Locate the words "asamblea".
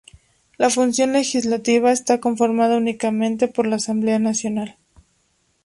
3.75-4.17